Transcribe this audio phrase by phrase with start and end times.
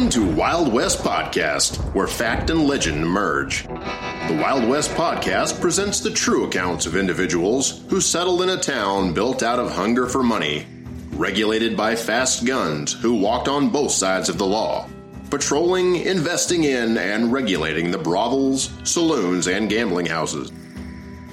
[0.00, 3.64] Welcome to Wild West Podcast, where fact and legend merge.
[3.64, 9.12] The Wild West Podcast presents the true accounts of individuals who settled in a town
[9.12, 10.66] built out of hunger for money,
[11.12, 14.88] regulated by fast guns who walked on both sides of the law,
[15.28, 20.50] patrolling, investing in, and regulating the brothels, saloons, and gambling houses.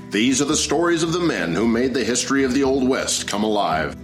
[0.10, 3.30] These are the stories of the men who made the history of the Old West
[3.30, 3.96] come alive,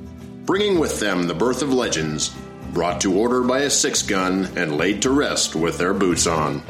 [0.45, 2.33] bringing with them the birth of legends
[2.73, 6.63] brought to order by a six gun and laid to rest with their boots on.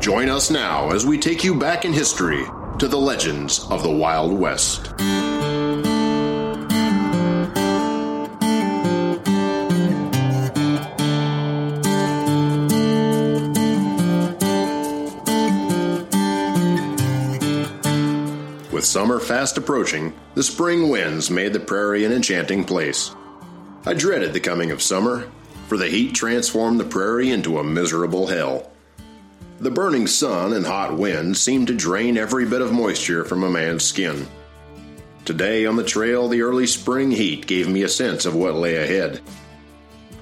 [0.00, 2.44] Join us now as we take you back in history
[2.78, 4.92] to the legends of the Wild West.
[18.94, 23.12] Summer fast approaching, the spring winds made the prairie an enchanting place.
[23.84, 25.28] I dreaded the coming of summer,
[25.66, 28.70] for the heat transformed the prairie into a miserable hell.
[29.58, 33.50] The burning sun and hot wind seemed to drain every bit of moisture from a
[33.50, 34.28] man's skin.
[35.24, 38.76] Today on the trail, the early spring heat gave me a sense of what lay
[38.76, 39.20] ahead.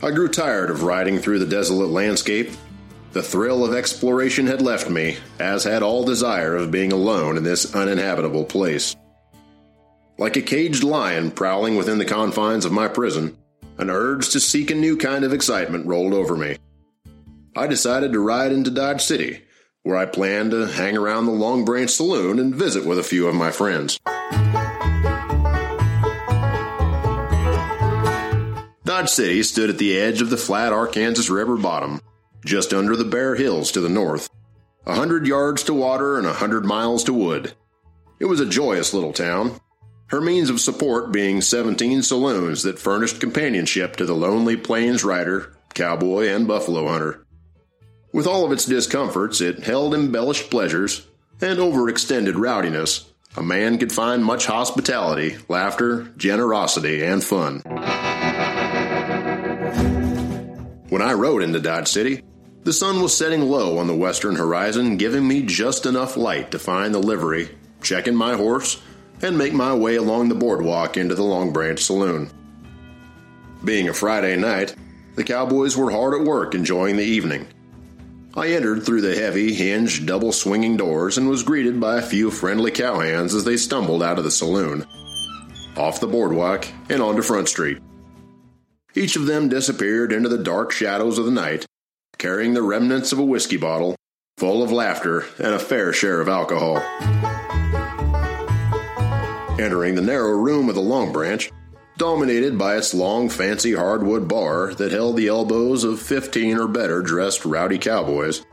[0.03, 2.53] I grew tired of riding through the desolate landscape
[3.13, 7.45] the thrill of exploration had left me, as had all desire of being alone in
[7.45, 8.97] this uninhabitable place.
[10.19, 13.37] Like a caged lion prowling within the confines of my prison,
[13.79, 16.57] an urge to seek a new kind of excitement rolled over me.
[17.55, 19.43] I decided to ride into Dodge City,
[19.83, 23.27] where I planned to hang around the Long Branch Saloon and visit with a few
[23.29, 23.99] of my friends.
[28.85, 32.01] Dodge City stood at the edge of the flat Arkansas River bottom,
[32.45, 34.29] just under the bare hills to the north,
[34.87, 37.53] a hundred yards to water and a hundred miles to wood.
[38.19, 39.61] It was a joyous little town,
[40.13, 45.57] her means of support being 17 saloons that furnished companionship to the lonely plains rider,
[45.73, 47.25] cowboy, and buffalo hunter.
[48.13, 51.07] With all of its discomforts, it held embellished pleasures
[51.41, 53.11] and overextended rowdiness.
[53.39, 57.61] A man could find much hospitality, laughter, generosity, and fun.
[60.91, 62.23] When I rode into Dodge City,
[62.65, 66.59] the sun was setting low on the western horizon, giving me just enough light to
[66.59, 67.49] find the livery,
[67.83, 68.81] check in my horse,
[69.21, 72.31] and make my way along the boardwalk into the Long Branch Saloon.
[73.65, 74.75] Being a Friday night,
[75.15, 77.47] the cowboys were hard at work enjoying the evening.
[78.35, 82.31] I entered through the heavy, hinged, double swinging doors and was greeted by a few
[82.31, 84.87] friendly cowhands as they stumbled out of the saloon,
[85.77, 87.79] off the boardwalk, and onto Front Street.
[88.95, 91.67] Each of them disappeared into the dark shadows of the night,
[92.23, 93.97] carrying the remnants of a whiskey bottle,
[94.39, 96.77] full of laughter and a fair share of alcohol.
[99.59, 101.51] Entering the narrow room of the Long Branch,
[101.99, 107.03] dominated by its long, fancy hardwood bar that held the elbows of 15 or better
[107.03, 108.47] dressed rowdy cowboys,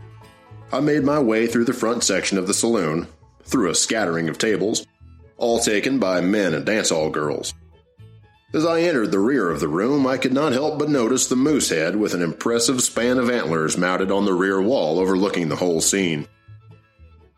[0.74, 3.08] I made my way through the front section of the saloon,
[3.44, 4.84] through a scattering of tables,
[5.38, 7.54] all taken by men and dance hall girls.
[8.52, 11.36] As I entered the rear of the room, I could not help but notice the
[11.36, 15.58] moose head with an impressive span of antlers mounted on the rear wall overlooking the
[15.58, 16.28] whole scene.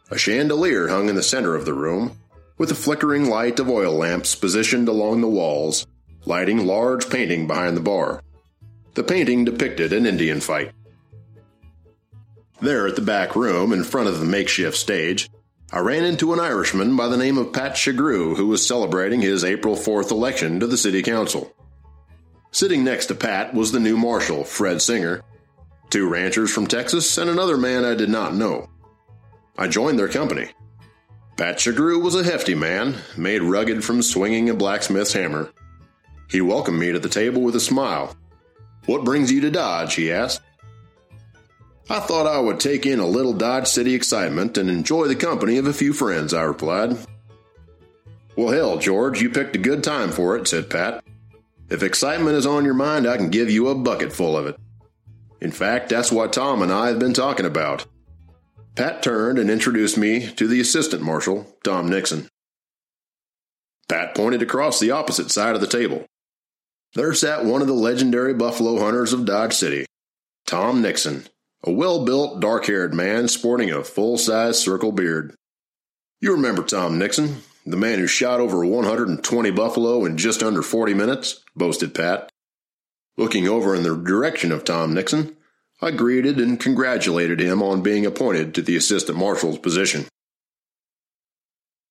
[0.09, 2.17] A chandelier hung in the center of the room,
[2.57, 5.85] with a flickering light of oil lamps positioned along the walls,
[6.25, 8.21] lighting large painting behind the bar.
[8.93, 10.71] The painting depicted an Indian fight.
[12.61, 15.29] There at the back room, in front of the makeshift stage,
[15.73, 19.45] I ran into an Irishman by the name of Pat Sughrue who was celebrating his
[19.45, 21.53] April 4th election to the city council.
[22.51, 25.21] Sitting next to Pat was the new marshal, Fred Singer,
[25.89, 28.69] two ranchers from Texas, and another man I did not know.
[29.57, 30.49] I joined their company.
[31.37, 35.51] Pat Sughrue was a hefty man, made rugged from swinging a blacksmith's hammer.
[36.29, 38.13] He welcomed me to the table with a smile.
[38.87, 39.95] What brings you to Dodge?
[39.95, 40.41] he asked.
[41.89, 45.57] I thought I would take in a little Dodge City excitement and enjoy the company
[45.57, 46.97] of a few friends, I replied.
[48.35, 51.03] Well, hell, George, you picked a good time for it, said Pat.
[51.69, 54.57] If excitement is on your mind, I can give you a bucket full of it.
[55.41, 57.85] In fact, that's what Tom and I have been talking about.
[58.75, 62.29] Pat turned and introduced me to the assistant marshal, Tom Nixon.
[63.89, 66.05] Pat pointed across the opposite side of the table.
[66.93, 69.85] There sat one of the legendary buffalo hunters of Dodge City,
[70.45, 71.25] Tom Nixon,
[71.63, 75.35] a well built, dark haired man sporting a full size circle beard.
[76.19, 80.93] You remember Tom Nixon, the man who shot over 120 buffalo in just under 40
[80.93, 81.43] minutes?
[81.55, 82.29] boasted Pat.
[83.17, 85.35] Looking over in the direction of Tom Nixon,
[85.81, 90.07] I greeted and congratulated him on being appointed to the assistant marshal's position.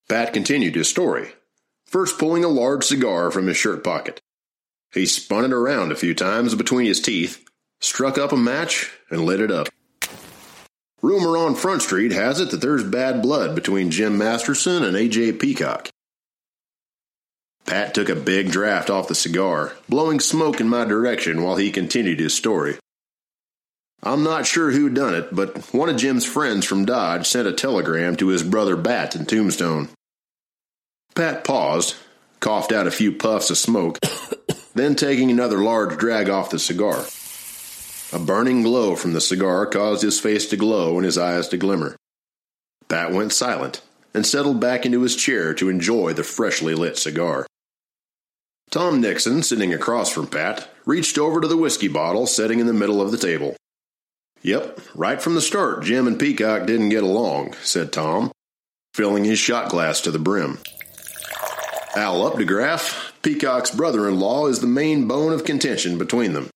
[0.09, 1.33] Pat continued his story,
[1.87, 4.21] first pulling a large cigar from his shirt pocket.
[4.93, 7.45] He spun it around a few times between his teeth,
[7.81, 9.69] struck up a match, and lit it up.
[11.03, 15.33] Rumor on Front Street has it that there's bad blood between Jim Masterson and A.J.
[15.33, 15.89] Peacock.
[17.65, 21.71] Pat took a big draft off the cigar, blowing smoke in my direction while he
[21.71, 22.77] continued his story.
[24.03, 27.53] I'm not sure who done it, but one of Jim's friends from Dodge sent a
[27.53, 29.89] telegram to his brother Bat in Tombstone.
[31.15, 31.97] Pat paused,
[32.41, 33.99] coughed out a few puffs of smoke,
[34.75, 37.05] then taking another large drag off the cigar.
[38.13, 41.57] A burning glow from the cigar caused his face to glow and his eyes to
[41.57, 41.95] glimmer.
[42.89, 47.47] Pat went silent and settled back into his chair to enjoy the freshly lit cigar.
[48.71, 52.73] Tom Nixon, sitting across from Pat, reached over to the whiskey bottle sitting in the
[52.73, 53.57] middle of the table.
[54.43, 58.33] Yep, right from the start, Jim and Peacock didn't get along, said Tom,
[58.93, 60.59] filling his shot glass to the brim.
[61.95, 66.50] Al Updegraff, Peacock's brother in law, is the main bone of contention between them.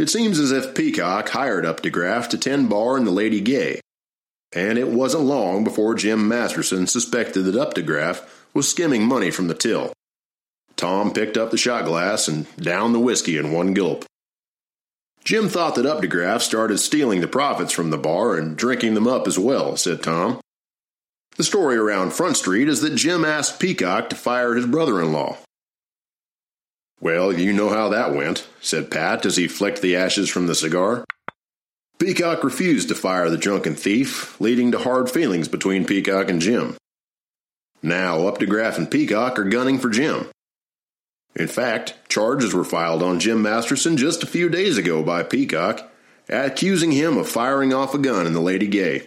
[0.00, 3.82] It seems as if Peacock hired Updegraff to tend bar in the Lady Gay,
[4.50, 9.54] and it wasn't long before Jim Masterson suspected that Updegraff was skimming money from the
[9.54, 9.92] till.
[10.74, 14.06] Tom picked up the shot glass and downed the whiskey in one gulp.
[15.22, 19.28] Jim thought that Updegraff started stealing the profits from the bar and drinking them up
[19.28, 20.40] as well, said Tom.
[21.36, 25.12] The story around Front Street is that Jim asked Peacock to fire his brother in
[25.12, 25.36] law.
[27.00, 30.54] Well, you know how that went, said Pat as he flicked the ashes from the
[30.54, 31.04] cigar.
[31.98, 36.76] Peacock refused to fire the drunken thief, leading to hard feelings between Peacock and Jim.
[37.82, 40.26] Now, Updegraff and Peacock are gunning for Jim.
[41.34, 45.90] In fact, charges were filed on Jim Masterson just a few days ago by Peacock,
[46.28, 49.06] accusing him of firing off a gun in the Lady Gay.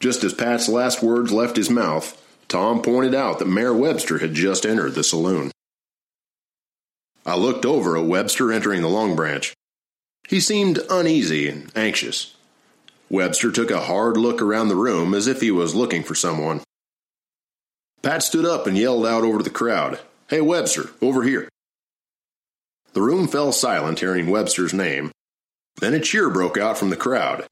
[0.00, 4.34] Just as Pat's last words left his mouth, Tom pointed out that Mayor Webster had
[4.34, 5.50] just entered the saloon.
[7.24, 9.52] I looked over at Webster entering the Long Branch.
[10.28, 12.34] He seemed uneasy and anxious.
[13.08, 16.62] Webster took a hard look around the room as if he was looking for someone.
[18.02, 21.48] Pat stood up and yelled out over the crowd, Hey, Webster, over here.
[22.94, 25.12] The room fell silent hearing Webster's name.
[25.80, 27.46] Then a cheer broke out from the crowd.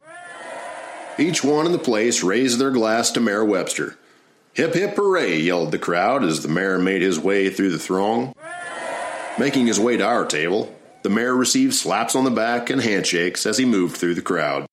[1.19, 3.99] Each one in the place raised their glass to Mayor Webster.
[4.55, 8.35] Hip hip hooray, yelled the crowd as the mayor made his way through the throng.
[9.41, 10.71] Making his way to our table,
[11.03, 14.67] the mayor received slaps on the back and handshakes as he moved through the crowd.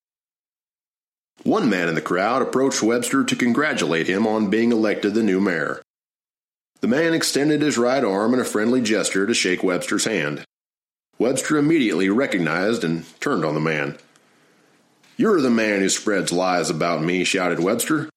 [1.44, 5.40] One man in the crowd approached Webster to congratulate him on being elected the new
[5.40, 5.82] mayor.
[6.82, 10.44] The man extended his right arm in a friendly gesture to shake Webster's hand.
[11.18, 13.98] Webster immediately recognized and turned on the man.
[15.16, 18.10] You're the man who spreads lies about me, shouted Webster.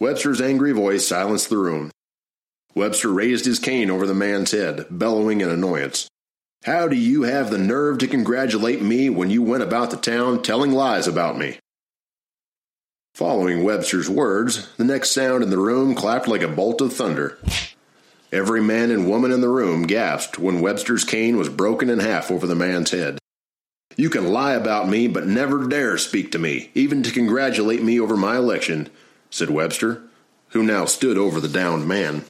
[0.00, 1.92] Webster's angry voice silenced the room.
[2.76, 6.08] Webster raised his cane over the man's head, bellowing in annoyance.
[6.64, 10.42] How do you have the nerve to congratulate me when you went about the town
[10.42, 11.58] telling lies about me?
[13.14, 17.38] Following Webster's words, the next sound in the room clapped like a bolt of thunder.
[18.30, 22.30] Every man and woman in the room gasped when Webster's cane was broken in half
[22.30, 23.18] over the man's head.
[23.96, 27.98] You can lie about me, but never dare speak to me, even to congratulate me
[27.98, 28.90] over my election,
[29.30, 30.02] said Webster,
[30.48, 32.24] who now stood over the downed man.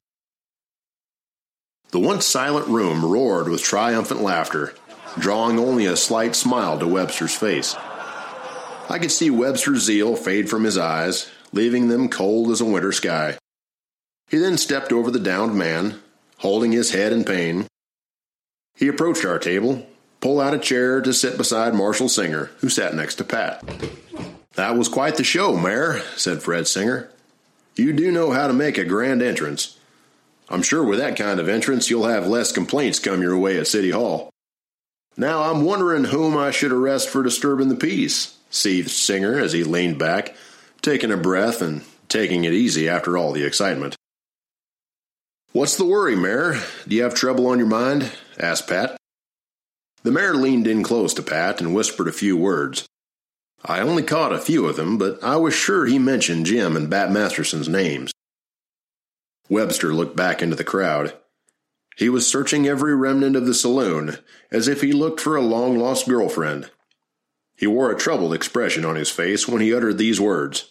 [1.97, 4.75] The once silent room roared with triumphant laughter,
[5.19, 7.75] drawing only a slight smile to Webster's face.
[8.91, 12.93] I could see Webster's zeal fade from his eyes, leaving them cold as a winter
[12.93, 13.39] sky.
[14.29, 16.03] He then stepped over the downed man,
[16.37, 17.67] holding his head in pain.
[18.75, 19.87] He approached our table,
[20.21, 23.65] pulled out a chair to sit beside Marshall Singer, who sat next to Pat.
[24.53, 27.09] That was quite the show, Mayor, said Fred Singer.
[27.75, 29.76] You do know how to make a grand entrance.
[30.49, 33.67] I'm sure with that kind of entrance, you'll have less complaints come your way at
[33.67, 34.31] City Hall.
[35.17, 39.65] Now I'm wondering whom I should arrest for disturbing the peace, seethed Singer as he
[39.65, 40.37] leaned back,
[40.83, 43.97] taking a breath and taking it easy after all the excitement.
[45.53, 46.61] What's the worry, Mayor?
[46.87, 48.13] Do you have trouble on your mind?
[48.39, 48.97] asked Pat.
[50.03, 52.87] The mayor leaned in close to Pat and whispered a few words.
[53.65, 56.89] I only caught a few of them, but I was sure he mentioned Jim and
[56.89, 58.13] Bat Masterson's names.
[59.49, 61.15] Webster looked back into the crowd.
[61.97, 64.19] He was searching every remnant of the saloon,
[64.51, 66.71] as if he looked for a long lost girlfriend.
[67.57, 70.71] He wore a troubled expression on his face when he uttered these words.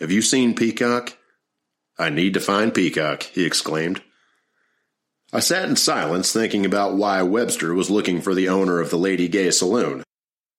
[0.00, 1.18] Have you seen Peacock?
[1.98, 4.00] I need to find Peacock, he exclaimed.
[5.32, 8.98] I sat in silence thinking about why Webster was looking for the owner of the
[8.98, 10.02] Lady Gay Saloon,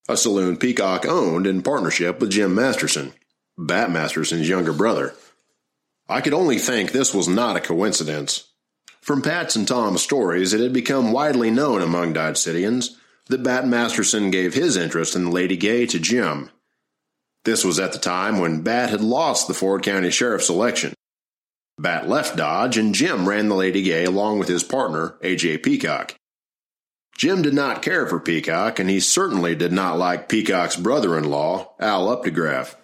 [0.08, 3.14] a saloon Peacock owned in partnership with Jim Masterson,
[3.58, 5.14] Bat Masterson's younger brother.
[6.14, 8.48] I could only think this was not a coincidence.
[9.02, 12.92] From Pat's and Tom's stories, it had become widely known among Dodge Cityans
[13.30, 16.52] that Bat Masterson gave his interest in the Lady Gay to Jim.
[17.46, 20.94] This was at the time when Bat had lost the Ford County Sheriff's election.
[21.80, 25.58] Bat left Dodge, and Jim ran the Lady Gay along with his partner, A.J.
[25.58, 26.14] Peacock.
[27.18, 31.24] Jim did not care for Peacock, and he certainly did not like Peacock's brother in
[31.24, 32.76] law, Al Updegraff.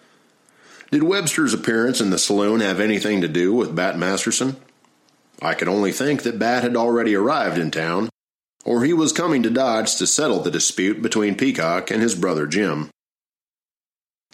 [0.90, 4.56] Did Webster's appearance in the saloon have anything to do with Bat Masterson?
[5.40, 8.08] I could only think that Bat had already arrived in town,
[8.64, 12.46] or he was coming to Dodge to settle the dispute between Peacock and his brother
[12.46, 12.90] Jim.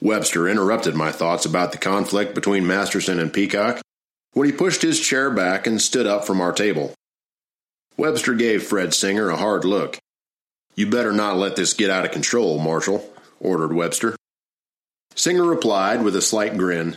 [0.00, 3.82] Webster interrupted my thoughts about the conflict between Masterson and Peacock
[4.32, 6.94] when he pushed his chair back and stood up from our table.
[7.98, 9.98] Webster gave Fred Singer a hard look.
[10.74, 13.10] You better not let this get out of control, Marshal,
[13.40, 14.16] ordered Webster.
[15.16, 16.96] Singer replied with a slight grin,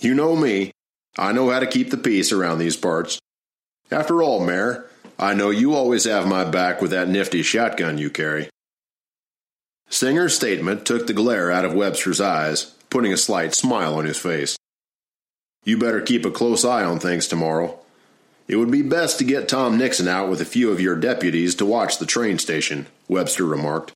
[0.00, 0.72] You know me.
[1.18, 3.18] I know how to keep the peace around these parts.
[3.90, 4.86] After all, Mayor,
[5.18, 8.48] I know you always have my back with that nifty shotgun you carry.
[9.90, 14.18] Singer's statement took the glare out of Webster's eyes, putting a slight smile on his
[14.18, 14.56] face.
[15.64, 17.78] You better keep a close eye on things tomorrow.
[18.46, 21.54] It would be best to get Tom Nixon out with a few of your deputies
[21.56, 23.92] to watch the train station, Webster remarked.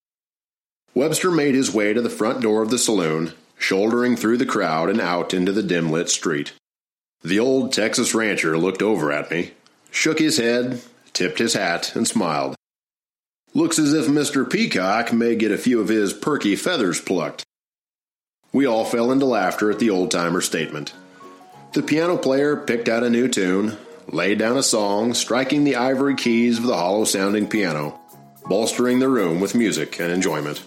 [0.94, 4.90] Webster made his way to the front door of the saloon shouldering through the crowd
[4.90, 6.52] and out into the dim lit street.
[7.22, 9.52] The old Texas rancher looked over at me,
[9.90, 12.56] shook his head, tipped his hat, and smiled.
[13.54, 14.50] Looks as if Mr.
[14.50, 17.44] Peacock may get a few of his perky feathers plucked.
[18.52, 20.92] We all fell into laughter at the old timer statement.
[21.72, 23.78] The piano player picked out a new tune,
[24.08, 28.00] laid down a song, striking the ivory keys of the hollow sounding piano,
[28.46, 30.66] bolstering the room with music and enjoyment.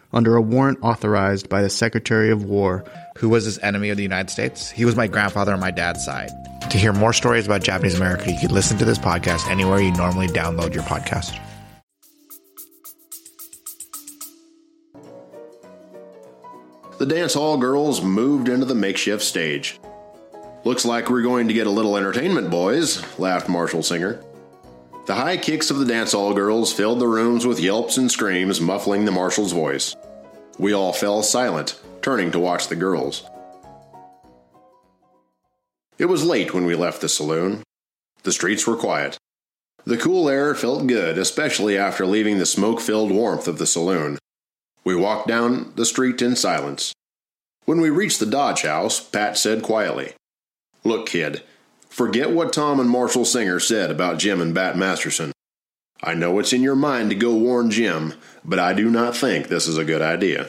[0.13, 2.83] under a warrant authorized by the Secretary of War.
[3.17, 4.69] Who was his enemy of the United States?
[4.69, 6.29] He was my grandfather on my dad's side.
[6.69, 9.91] To hear more stories about Japanese America, you can listen to this podcast anywhere you
[9.91, 11.37] normally download your podcast.
[16.97, 19.79] The dance hall girls moved into the makeshift stage.
[20.63, 24.23] Looks like we're going to get a little entertainment, boys, laughed Marshall Singer.
[25.11, 28.61] The high kicks of the dance hall girls filled the rooms with yelps and screams,
[28.61, 29.93] muffling the marshal's voice.
[30.57, 33.21] We all fell silent, turning to watch the girls.
[35.97, 37.61] It was late when we left the saloon.
[38.23, 39.17] The streets were quiet.
[39.83, 44.17] The cool air felt good, especially after leaving the smoke filled warmth of the saloon.
[44.85, 46.93] We walked down the street in silence.
[47.65, 50.13] When we reached the Dodge house, Pat said quietly,
[50.85, 51.43] Look, kid,
[51.91, 55.33] Forget what Tom and Marshall Singer said about Jim and Bat Masterson.
[56.01, 58.13] I know it's in your mind to go warn Jim,
[58.45, 60.47] but I do not think this is a good idea.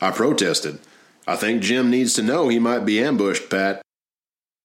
[0.00, 0.80] I protested.
[1.26, 3.82] I think Jim needs to know he might be ambushed, Pat.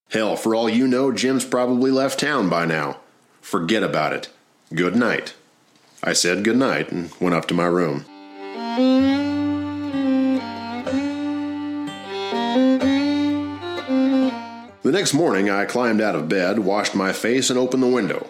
[0.09, 3.01] Hell, for all you know, Jim's probably left town by now.
[3.41, 4.29] Forget about it.
[4.73, 5.33] Good night.
[6.01, 9.28] I said good night and went up to my room.
[14.89, 18.27] The next morning, I climbed out of bed, washed my face, and opened the window.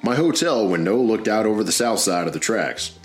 [0.00, 2.96] My hotel window looked out over the south side of the tracks.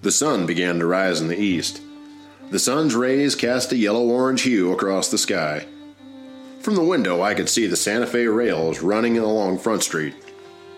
[0.00, 1.82] The sun began to rise in the east.
[2.50, 5.66] The sun's rays cast a yellow orange hue across the sky.
[6.60, 10.14] From the window, I could see the Santa Fe rails running along Front Street.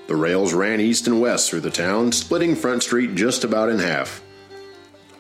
[0.09, 3.79] The rails ran east and west through the town, splitting Front Street just about in
[3.79, 4.23] half.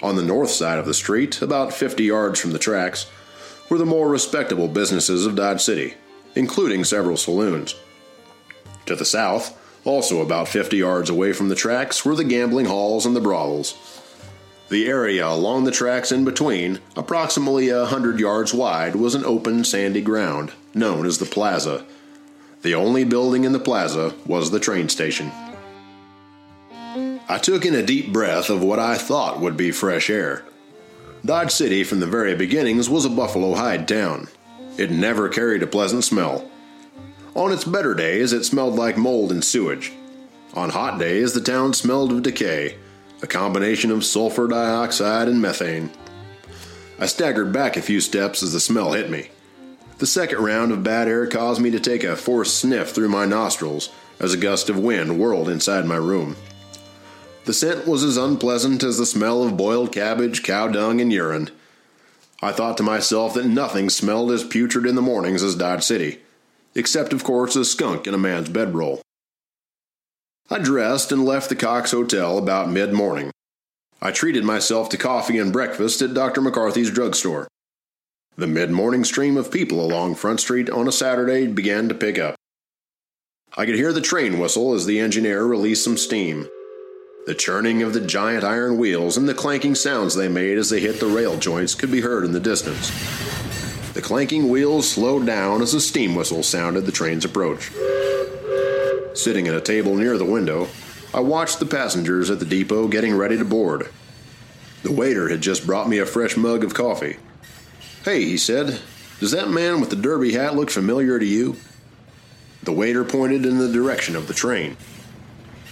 [0.02, 3.06] On the north side of the street, about 50 yards from the tracks,
[3.70, 5.94] were the more respectable businesses of Dodge City
[6.38, 7.74] including several saloons.
[8.86, 13.04] To the south, also about 50 yards away from the tracks, were the gambling halls
[13.04, 13.74] and the brothels.
[14.68, 19.64] The area along the tracks in between, approximately a hundred yards wide, was an open
[19.64, 21.84] sandy ground, known as the plaza.
[22.62, 25.32] The only building in the plaza was the train station.
[27.28, 30.44] I took in a deep breath of what I thought would be fresh air.
[31.24, 34.28] Dodge City, from the very beginnings, was a buffalo hide town.
[34.78, 36.48] It never carried a pleasant smell.
[37.34, 39.92] On its better days, it smelled like mold and sewage.
[40.54, 42.76] On hot days, the town smelled of decay,
[43.20, 45.90] a combination of sulfur dioxide and methane.
[46.98, 49.30] I staggered back a few steps as the smell hit me.
[49.98, 53.26] The second round of bad air caused me to take a forced sniff through my
[53.26, 56.36] nostrils as a gust of wind whirled inside my room.
[57.46, 61.50] The scent was as unpleasant as the smell of boiled cabbage, cow dung, and urine.
[62.40, 66.20] I thought to myself that nothing smelled as putrid in the mornings as Dodge City,
[66.74, 69.02] except, of course, a skunk in a man's bedroll.
[70.48, 73.32] I dressed and left the Cox Hotel about mid morning.
[74.00, 76.40] I treated myself to coffee and breakfast at Dr.
[76.40, 77.48] McCarthy's drugstore.
[78.36, 82.20] The mid morning stream of people along Front Street on a Saturday began to pick
[82.20, 82.36] up.
[83.56, 86.48] I could hear the train whistle as the engineer released some steam.
[87.28, 90.80] The churning of the giant iron wheels and the clanking sounds they made as they
[90.80, 92.88] hit the rail joints could be heard in the distance.
[93.92, 97.70] The clanking wheels slowed down as a steam whistle sounded the train's approach.
[99.12, 100.68] Sitting at a table near the window,
[101.12, 103.90] I watched the passengers at the depot getting ready to board.
[104.82, 107.18] The waiter had just brought me a fresh mug of coffee.
[108.06, 108.80] Hey, he said,
[109.20, 111.56] does that man with the derby hat look familiar to you?
[112.62, 114.78] The waiter pointed in the direction of the train.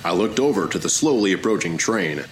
[0.06, 2.22] I looked over to the slowly approaching train.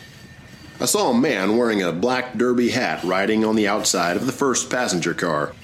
[0.79, 4.33] I saw a man wearing a black derby hat riding on the outside of the
[4.33, 5.55] first passenger car.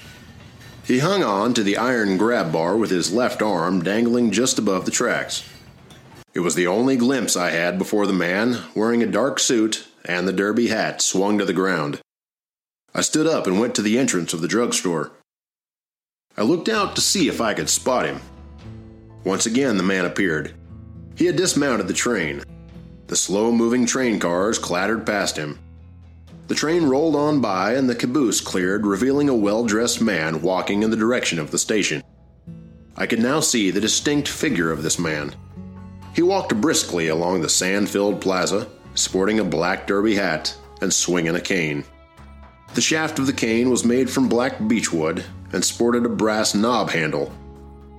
[0.83, 4.83] He hung on to the iron grab bar with his left arm dangling just above
[4.83, 5.47] the tracks.
[6.33, 10.27] It was the only glimpse I had before the man, wearing a dark suit and
[10.27, 12.01] the derby hat, swung to the ground.
[12.93, 15.13] I stood up and went to the entrance of the drugstore.
[16.35, 18.19] I looked out to see if I could spot him.
[19.23, 20.53] Once again, the man appeared.
[21.21, 22.41] He had dismounted the train.
[23.05, 25.59] The slow moving train cars clattered past him.
[26.47, 30.81] The train rolled on by and the caboose cleared, revealing a well dressed man walking
[30.81, 32.01] in the direction of the station.
[32.97, 35.35] I could now see the distinct figure of this man.
[36.15, 41.35] He walked briskly along the sand filled plaza, sporting a black derby hat and swinging
[41.35, 41.83] a cane.
[42.73, 45.23] The shaft of the cane was made from black beechwood
[45.53, 47.31] and sported a brass knob handle,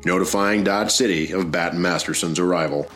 [0.04, 2.90] notifying Dodge City of Bat Masterson's arrival.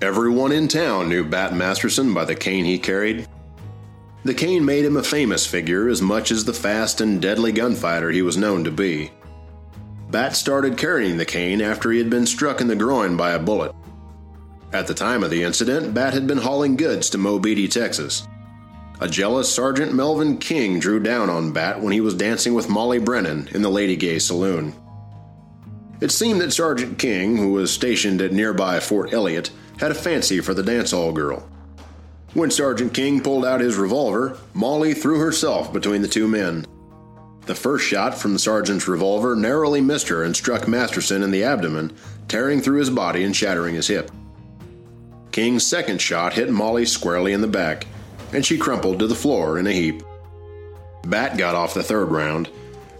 [0.00, 3.26] Everyone in town knew Bat Masterson by the cane he carried,
[4.24, 8.10] the cane made him a famous figure as much as the fast and deadly gunfighter
[8.10, 9.10] he was known to be.
[10.10, 13.38] Bat started carrying the cane after he had been struck in the groin by a
[13.38, 13.72] bullet.
[14.72, 18.26] At the time of the incident, Bat had been hauling goods to Mobeetie, Texas.
[19.00, 22.98] A jealous Sergeant Melvin King drew down on Bat when he was dancing with Molly
[22.98, 24.74] Brennan in the Lady Gay saloon.
[26.00, 30.40] It seemed that Sergeant King, who was stationed at nearby Fort Elliott, had a fancy
[30.40, 31.48] for the dance hall girl.
[32.34, 36.66] When Sergeant King pulled out his revolver, Molly threw herself between the two men.
[37.46, 41.44] The first shot from the sergeant's revolver narrowly missed her and struck Masterson in the
[41.44, 41.96] abdomen,
[42.28, 44.10] tearing through his body and shattering his hip.
[45.32, 47.86] King's second shot hit Molly squarely in the back,
[48.32, 50.02] and she crumpled to the floor in a heap.
[51.04, 52.50] Bat got off the third round.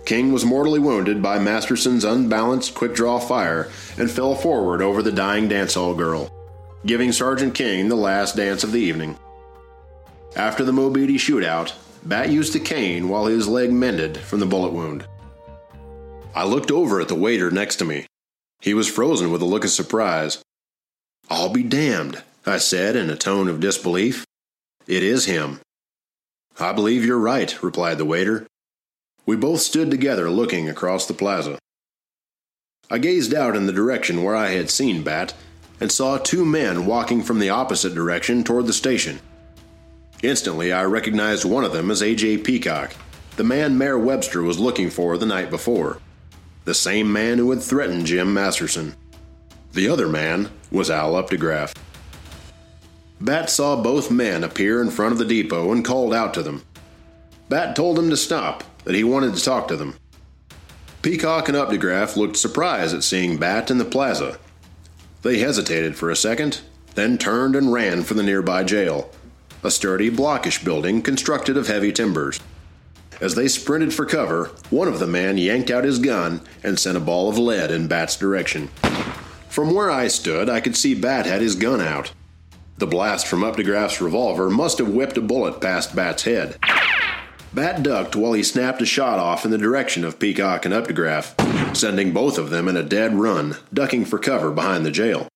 [0.06, 5.12] King was mortally wounded by Masterson's unbalanced quick draw fire and fell forward over the
[5.12, 6.32] dying dance hall girl
[6.86, 9.18] giving Sergeant King the last dance of the evening.
[10.36, 11.72] After the Mobeetie shootout,
[12.04, 15.06] Bat used a cane while his leg mended from the bullet wound.
[16.34, 18.06] I looked over at the waiter next to me.
[18.60, 20.42] He was frozen with a look of surprise.
[21.28, 24.24] I'll be damned, I said in a tone of disbelief.
[24.86, 25.60] It is him.
[26.58, 28.46] I believe you're right, replied the waiter.
[29.26, 31.58] We both stood together looking across the plaza.
[32.90, 35.34] I gazed out in the direction where I had seen Bat
[35.80, 39.20] and saw two men walking from the opposite direction toward the station.
[40.22, 42.38] Instantly, I recognized one of them as A.J.
[42.38, 42.92] Peacock,
[43.36, 46.00] the man Mayor Webster was looking for the night before,
[46.64, 48.96] the same man who had threatened Jim Masterson.
[49.74, 51.72] The other man was Al Updegraff.
[53.20, 56.64] Bat saw both men appear in front of the depot and called out to them.
[57.48, 59.94] Bat told them to stop, that he wanted to talk to them.
[61.02, 64.40] Peacock and Updegraff looked surprised at seeing Bat in the plaza
[65.28, 66.62] they hesitated for a second,
[66.94, 69.10] then turned and ran for the nearby jail,
[69.62, 72.40] a sturdy, blockish building constructed of heavy timbers.
[73.20, 76.96] As they sprinted for cover, one of the men yanked out his gun and sent
[76.96, 78.68] a ball of lead in Bat's direction.
[79.50, 82.12] From where I stood, I could see Bat had his gun out.
[82.78, 86.56] The blast from Updegraff's revolver must have whipped a bullet past Bat's head.
[87.52, 91.34] Bat ducked while he snapped a shot off in the direction of Peacock and Updegraff,
[91.74, 95.28] sending both of them in a dead run, ducking for cover behind the jail.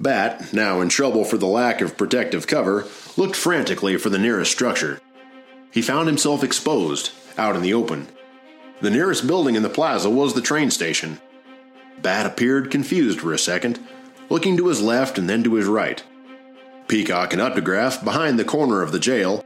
[0.00, 4.50] Bat, now in trouble for the lack of protective cover, looked frantically for the nearest
[4.50, 5.00] structure.
[5.70, 8.08] He found himself exposed, out in the open.
[8.80, 11.20] The nearest building in the plaza was the train station.
[12.00, 13.78] Bat appeared confused for a second,
[14.28, 16.02] looking to his left and then to his right.
[16.88, 19.44] Peacock and Updegraff, behind the corner of the jail,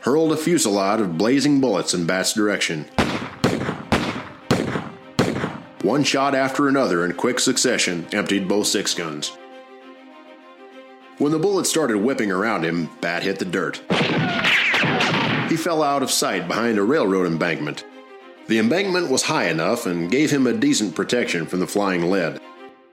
[0.00, 2.86] hurled a fusillade of blazing bullets in Bat's direction.
[5.82, 9.36] One shot after another in quick succession emptied both six guns.
[11.18, 13.76] When the bullets started whipping around him, Bat hit the dirt.
[15.48, 17.84] He fell out of sight behind a railroad embankment.
[18.48, 22.40] The embankment was high enough and gave him a decent protection from the flying lead,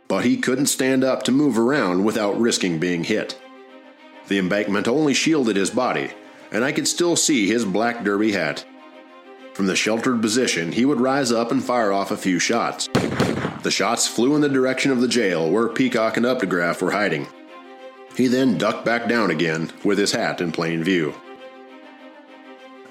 [0.08, 3.40] but he couldn't stand up to move around without risking being hit.
[4.28, 6.12] The embankment only shielded his body,
[6.52, 8.66] and I could still see his black derby hat.
[9.56, 12.90] From the sheltered position, he would rise up and fire off a few shots.
[13.64, 17.26] The shots flew in the direction of the jail where Peacock and Updegraff were hiding.
[18.18, 21.16] He then ducked back down again with his hat in plain view.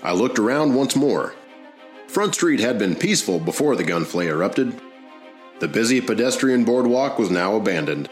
[0.03, 1.35] I looked around once more.
[2.07, 4.81] Front Street had been peaceful before the gunplay erupted.
[5.61, 8.09] The busy pedestrian boardwalk was now abandoned.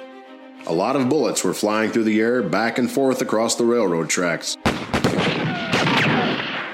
[0.67, 4.11] A lot of bullets were flying through the air back and forth across the railroad
[4.11, 4.59] tracks.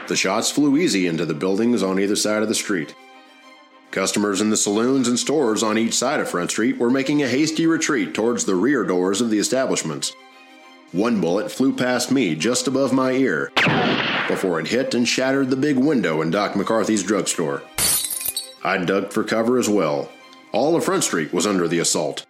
[0.08, 2.94] The shots flew easy into the buildings on either side of the street.
[3.90, 7.28] Customers in the saloons and stores on each side of Front Street were making a
[7.28, 10.12] hasty retreat towards the rear doors of the establishments.
[10.92, 13.52] One bullet flew past me just above my ear
[14.28, 17.62] before it hit and shattered the big window in Doc McCarthy's drugstore.
[18.64, 20.10] I dug for cover as well.
[20.52, 22.24] All of Front Street was under the assault.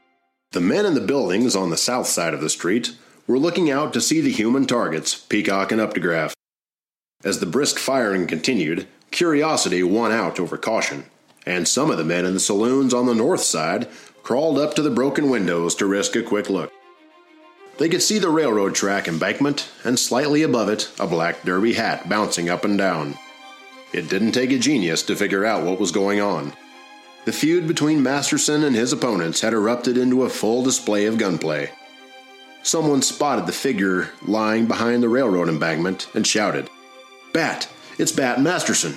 [0.51, 2.97] The men in the buildings on the south side of the street
[3.29, 6.33] were looking out to see the human targets, Peacock and Updegraff.
[7.29, 11.05] As the brisk firing continued, curiosity won out over caution,
[11.45, 13.87] and some of the men in the saloons on the north side
[14.23, 16.73] crawled up to the broken windows to risk a quick look.
[17.77, 22.09] They could see the railroad track embankment, and slightly above it, a black derby hat
[22.09, 23.19] bouncing up and down.
[23.93, 26.55] It didn't take a genius to figure out what was going on.
[27.27, 31.73] The feud between Masterson and his opponents had erupted into a full display of gunplay.
[32.62, 36.71] Someone spotted the figure lying behind the railroad embankment and shouted,
[37.38, 37.68] Bat!
[37.98, 38.96] It's Bat Masterson!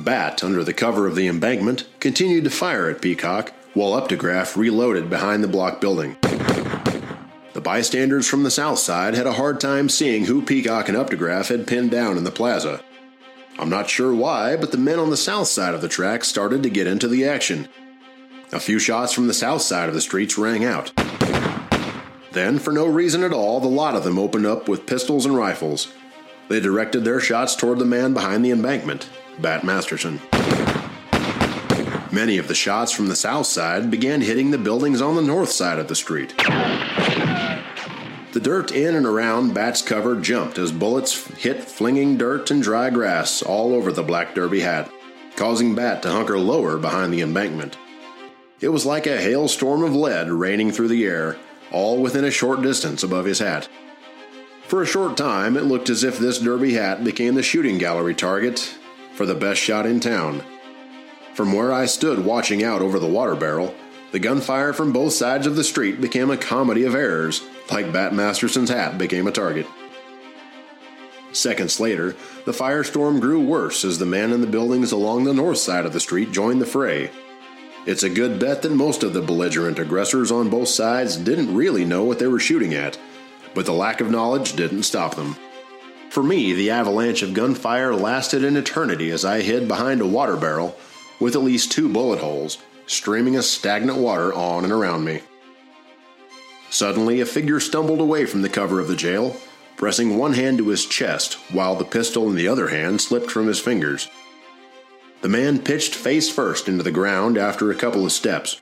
[0.00, 5.08] Bat, under the cover of the embankment, continued to fire at Peacock, while Updegraff reloaded
[5.08, 6.16] behind the block building.
[7.52, 11.46] The bystanders from the south side had a hard time seeing who Peacock and Updegraff
[11.46, 12.82] had pinned down in the plaza.
[13.56, 16.60] I'm not sure why, but the men on the south side of the track started
[16.64, 17.68] to get into the action.
[18.50, 20.90] A few shots from the south side of the streets rang out.
[22.32, 25.36] Then, for no reason at all, the lot of them opened up with pistols and
[25.36, 25.92] rifles.
[26.48, 29.08] They directed their shots toward the man behind the embankment,
[29.40, 30.20] Bat Masterson.
[32.12, 35.50] Many of the shots from the south side began hitting the buildings on the north
[35.50, 36.34] side of the street.
[38.32, 42.90] The dirt in and around Bat's cover jumped as bullets hit flinging dirt and dry
[42.90, 44.90] grass all over the black derby hat,
[45.36, 47.76] causing Bat to hunker lower behind the embankment.
[48.60, 51.36] It was like a hailstorm of lead raining through the air,
[51.72, 53.68] all within a short distance above his hat.
[54.74, 58.12] For a short time, it looked as if this derby hat became the shooting gallery
[58.12, 58.76] target
[59.12, 60.42] for the best shot in town.
[61.34, 63.72] From where I stood watching out over the water barrel,
[64.10, 68.14] the gunfire from both sides of the street became a comedy of errors, like Bat
[68.14, 69.68] Masterson's hat became a target.
[71.30, 75.58] Seconds later, the firestorm grew worse as the men in the buildings along the north
[75.58, 77.12] side of the street joined the fray.
[77.86, 81.84] It's a good bet that most of the belligerent aggressors on both sides didn't really
[81.84, 82.98] know what they were shooting at,
[83.54, 85.36] but the lack of knowledge didn't stop them.
[86.10, 90.36] For me, the avalanche of gunfire lasted an eternity as I hid behind a water
[90.36, 90.76] barrel
[91.18, 95.20] with at least two bullet holes streaming a stagnant water on and around me.
[96.70, 99.36] Suddenly, a figure stumbled away from the cover of the jail,
[99.76, 103.46] pressing one hand to his chest while the pistol in the other hand slipped from
[103.46, 104.08] his fingers.
[105.22, 108.60] The man pitched face first into the ground after a couple of steps,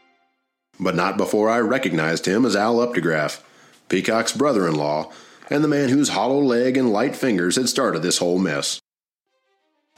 [0.78, 3.42] but not before I recognized him as Al Updegraff,
[3.88, 5.10] Peacock's brother in law,
[5.50, 8.80] and the man whose hollow leg and light fingers had started this whole mess.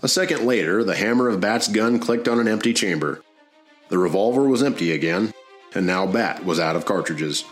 [0.03, 3.23] A second later, the hammer of Bat's gun clicked on an empty chamber.
[3.89, 5.33] The revolver was empty again,
[5.75, 7.45] and now Bat was out of cartridges.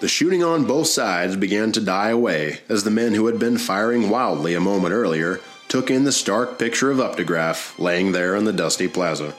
[0.00, 3.58] The shooting on both sides began to die away as the men who had been
[3.58, 8.44] firing wildly a moment earlier took in the stark picture of Updegraff laying there in
[8.44, 9.34] the dusty plaza.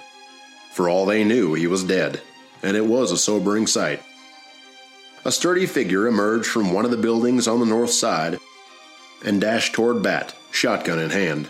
[0.74, 2.22] For all they knew, he was dead,
[2.62, 4.04] and it was a sobering sight.
[5.26, 8.40] A sturdy figure emerged from one of the buildings on the north side
[9.26, 11.50] and dashed toward Bat, shotgun in hand.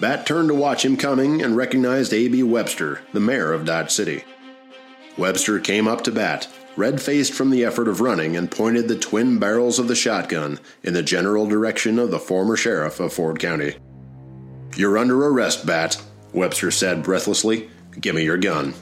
[0.00, 2.42] Bat turned to watch him coming and recognized A.B.
[2.42, 4.24] Webster, the mayor of Dodge City.
[5.16, 8.98] Webster came up to Bat, red faced from the effort of running, and pointed the
[8.98, 13.38] twin barrels of the shotgun in the general direction of the former sheriff of Ford
[13.38, 13.76] County.
[14.76, 17.70] You're under arrest, Bat, Webster said breathlessly.
[18.00, 18.74] Give me your gun.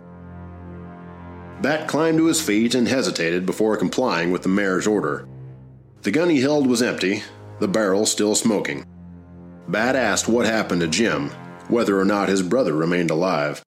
[1.62, 5.29] Bat climbed to his feet and hesitated before complying with the mayor's order.
[6.03, 7.22] The gun he held was empty,
[7.61, 8.85] the barrel still smoking.
[9.68, 11.31] Bat asked what happened to Jim,
[11.68, 13.62] whether or not his brother remained alive.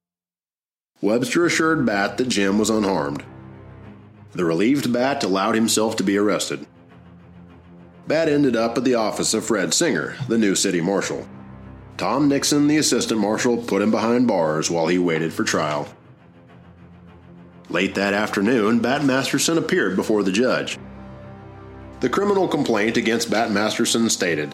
[1.00, 3.24] Webster assured Bat that Jim was unharmed.
[4.34, 6.68] The relieved Bat allowed himself to be arrested.
[8.08, 11.26] Bat ended up at the office of Fred Singer, the new city marshal.
[11.96, 15.88] Tom Nixon, the assistant marshal, put him behind bars while he waited for trial.
[17.70, 20.78] Late that afternoon, Bat Masterson appeared before the judge.
[22.00, 24.54] The criminal complaint against Bat Masterson stated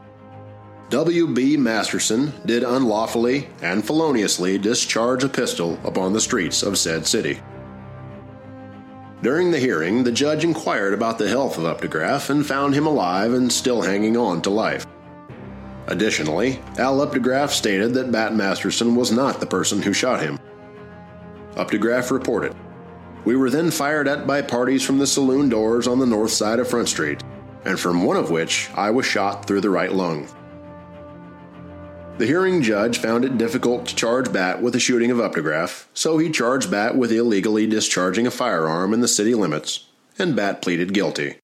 [0.90, 1.56] W.B.
[1.58, 7.40] Masterson did unlawfully and feloniously discharge a pistol upon the streets of said city.
[9.22, 13.34] During the hearing, the judge inquired about the health of Updegraff and found him alive
[13.34, 14.86] and still hanging on to life.
[15.88, 20.40] Additionally, Al Updegraff stated that Bat Masterson was not the person who shot him.
[21.54, 22.56] Updegraff reported,
[23.24, 26.60] We were then fired at by parties from the saloon doors on the north side
[26.60, 27.22] of Front Street,
[27.66, 30.28] and from one of which I was shot through the right lung.
[32.18, 36.18] The hearing judge found it difficult to charge Bat with the shooting of Updegraff, so
[36.18, 39.88] he charged Bat with illegally discharging a firearm in the city limits,
[40.20, 41.38] and Bat pleaded guilty.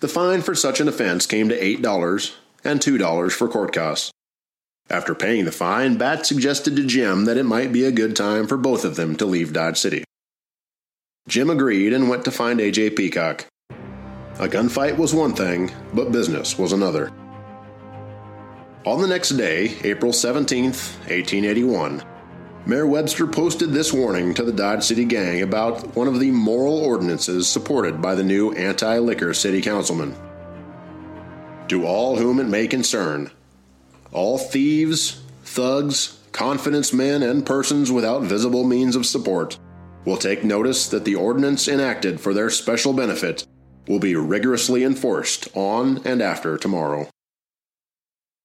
[0.00, 4.10] The fine for such an offense came to $8 and $2 for court costs.
[4.90, 8.46] After paying the fine, Bat suggested to Jim that it might be a good time
[8.46, 10.04] for both of them to leave Dodge City.
[11.28, 13.46] Jim agreed and went to find AJ Peacock.
[14.40, 17.12] A gunfight was one thing, but business was another.
[18.84, 22.02] On the next day, April 17, 1881,
[22.66, 26.78] Mayor Webster posted this warning to the Dodge City Gang about one of the moral
[26.78, 30.16] ordinances supported by the new anti liquor city councilman.
[31.68, 33.30] To all whom it may concern,
[34.10, 39.56] all thieves, thugs, confidence men, and persons without visible means of support
[40.04, 43.46] will take notice that the ordinance enacted for their special benefit
[43.88, 47.08] will be rigorously enforced on and after tomorrow.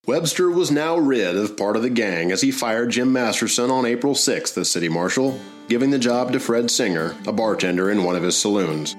[0.05, 3.85] Webster was now rid of part of the gang as he fired Jim Masterson on
[3.85, 8.15] April 6th as city marshal, giving the job to Fred Singer, a bartender in one
[8.15, 8.95] of his saloons.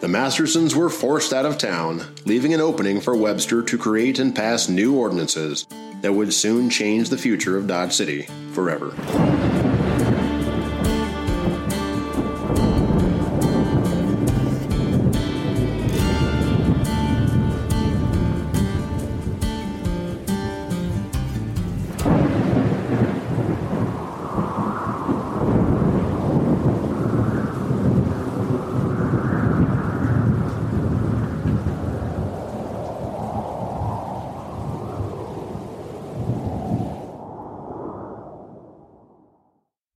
[0.00, 4.34] The Mastersons were forced out of town, leaving an opening for Webster to create and
[4.34, 5.66] pass new ordinances
[6.02, 8.90] that would soon change the future of Dodge City forever.